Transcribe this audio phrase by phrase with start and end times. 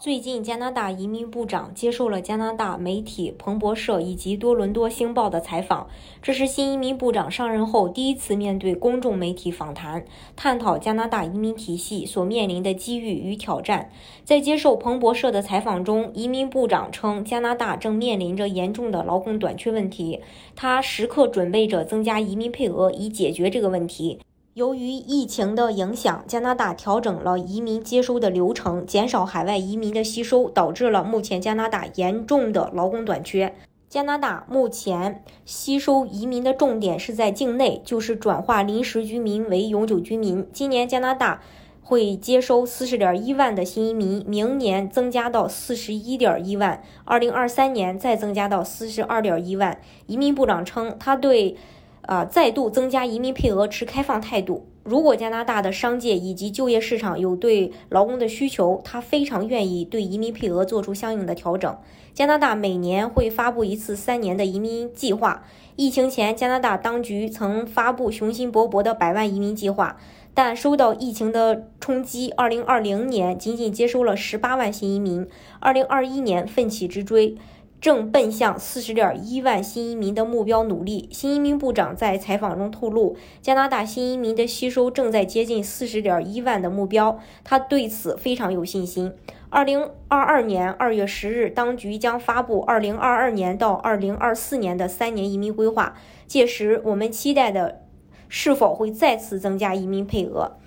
[0.00, 5.86] 最近，加拿大移民部长接受了加拿大媒体彭博社以及多伦多星报的采访。
[6.22, 10.02] 这是新移民部长上任后第一次面对公众媒体访谈，
[10.34, 13.90] 探讨加拿大移民体系所面临的机遇与挑战。
[14.24, 20.18] 在接受彭博社的采访中，移民部长称，加拿大正面临着严重的劳工短缺问题，
[20.56, 24.18] 他时刻准备着增加移民配额以解决这个问题。
[24.60, 33.54] 由于疫情的影响，加拿大调整了移民接收的流程，减少海外移民的吸收，导致了目前加拿大严重的劳工短缺。
[33.88, 40.46] 加拿大目前吸收移民的重点是在境内，就是转化临时居民为永久居民。
[40.52, 41.40] 今年加拿大
[41.82, 49.80] 会接收四十点一万的新移民，明年增加到四十一点一万，二零二三年再增加到四十二点一万。
[50.06, 51.56] 移民部长称，他对。
[52.02, 54.66] 啊，再度增加移民配额持开放态度。
[54.82, 61.76] 如果加拿大的商界以及就业市场有对劳工的需求，他非常愿意对移民配额做出相应的调整。
[62.14, 65.44] 加拿大每年会发布一次三年的移民计划。
[65.76, 69.96] 疫情前，加拿大当局曾发布雄心勃勃的百万移民计划，
[70.34, 75.26] 但受到疫情的冲击，2020年仅仅接收了18万新移民
[75.60, 77.36] ，2021年奋起直追。
[77.80, 81.08] 正奔向四十点一万新移民的目标努力。
[81.10, 89.12] 新移民部长在采访中透露，加拿大新移民的吸收正在接近四十点一万的目标，他对此非常有信心。
[89.48, 97.82] 二零二二年二月十日，当局将发布二零二二年到二零二四年的三年移民规划，届时我们期待的
[98.28, 100.58] 是否会再次增加移民配额。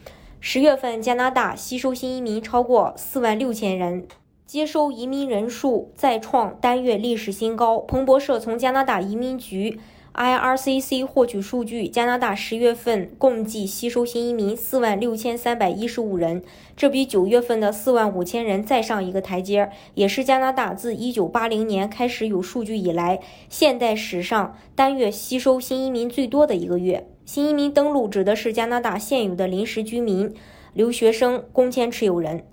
[0.41, 4.05] 十月份，加拿大吸收新移民超过四万六千人。
[4.45, 7.79] 接收移民人数再创单月历史新高。
[7.79, 9.79] 彭博社从加拿大移民局
[10.13, 16.43] （IRCC） 获取数据，加拿大十月份共计吸收新移民四万六千三百一十五人，
[16.75, 27.07] 这比九月份的四万五千人再上一个台阶，也是加拿大自一九八零年开始有数据以来，现代史上单月吸收新移民最多的一个月。
[27.25, 30.35] 新移民登陆指的是加拿大现有的临时居民、
[30.73, 32.43] 留学生、工签持有人。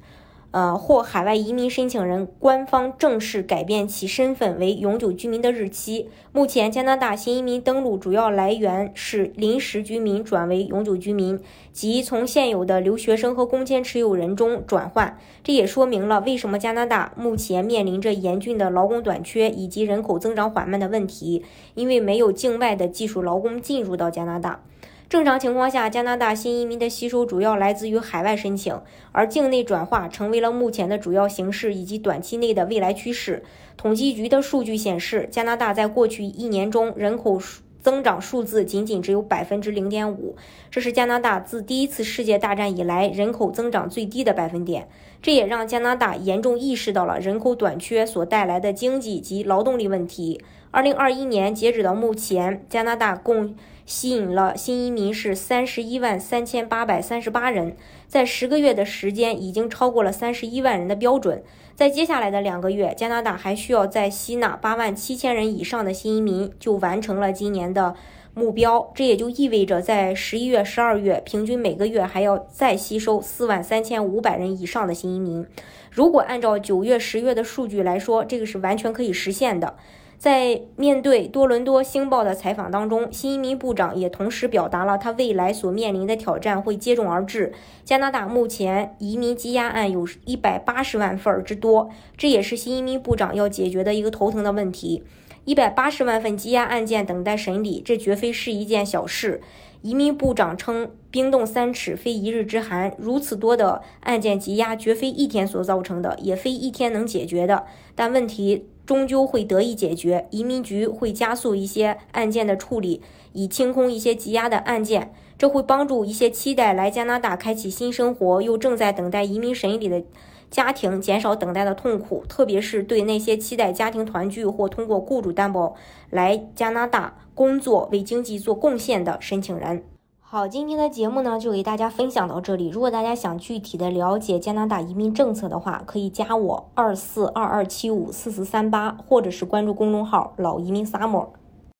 [0.52, 6.08] 呃，或海外移民申请人官方正式改变其身份为永久居民的日期。
[6.32, 11.38] 目前，加拿大新移民登陆主要来源是临时居民转为永久居民，
[11.72, 15.16] 即从现有的留学生和工签持有人中转换。
[15.44, 21.44] 这也说明了为什么加拿大目前面临着严峻的劳工短缺以及人口增长缓慢的问题，
[21.74, 24.64] 因为没有境外的技术劳工进入到加拿大。
[25.10, 33.42] 正常情况下，加拿大新移民的吸收主要来自于海外申请，而境内转化成为了目前的主要形式以及短期内的未来趋势。
[33.76, 37.40] 统计局的数据显示，加拿大在过去一年中人口
[37.82, 40.36] 增长数字仅仅只有百分之零点五，
[40.70, 44.88] 这是加拿大自第一次世界大战以来人口增长最低的百分点。
[45.20, 50.40] 这也让加拿大严重意识到了人口短缺所带来的经济及劳动力问题。
[50.72, 57.74] 二零二一年截止到目前，加拿大共吸引了新移民是三十一万三千八百三十八人，
[58.06, 61.42] 在十个月的时间已经超过了三十一万人的标准。
[61.74, 67.96] 在接下来的两个月，加拿大还需要再吸纳八万七千人以上的新移民，就完成了今年的
[68.32, 68.92] 目标。
[68.94, 75.44] 这也就意味着，在十一月、十二月，平均每个月还要再吸收四万三千五百人以上的新移民。
[75.90, 79.74] 如果按照九月、十月的数据来说，这个是完全可以实现的。
[80.20, 87.54] 在面对多伦多星报的采访当中，新移民部长也同时表达了他未来所面临的挑战会接踵而至。
[87.86, 91.88] 加拿大目前移民积压案有一百八十万份之多，
[92.18, 95.02] 这也是新移民部长要解决的一个头疼的问题。
[95.46, 99.40] 一百八十万份积压案件等待审理，这绝非是一件小事。
[99.80, 102.94] 移民部长称：“冰冻三尺，非一日之寒。
[102.98, 107.64] 如此多的案件积压，绝非一天所造成的，也非一天能解决的。
[107.94, 113.00] 但问题。”终究会得以解决，移民局会加速一些案件的处理，
[113.32, 120.02] 以清空一些积压的案件，这会帮助一些期待来加拿大开启新生活又正在等待移民审理的
[120.50, 125.76] 家庭减少等待的痛苦，特别是对那些期待家庭团聚或通过雇主担保
[126.10, 129.84] 来加拿大工作为经济做贡献的申请人。
[130.32, 132.68] 好，今天的节目呢就给大家分享到这里。
[132.68, 141.26] 如果大家想具体的了解加拿大移民政策的话，可以加我二四二二七五四四三八，或者是关注公众号“老移民 summer”。